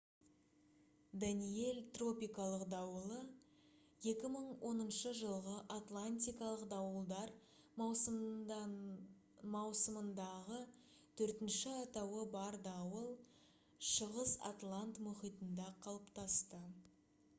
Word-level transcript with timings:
«даниэль» 1.23 1.79
тропикалық 1.97 2.63
дауылы 2.69 3.17
2010 4.11 4.87
жылғы 5.19 5.57
атлантикалық 5.75 6.63
дауылдар 6.71 7.33
маусымындағы 7.83 10.59
төртінші 11.21 11.75
атауы 11.83 12.23
бар 12.37 12.57
дауыл 12.69 13.11
шығыс 13.91 14.33
атлант 14.53 15.03
мұхитында 15.09 15.69
қалыптасты 15.87 16.63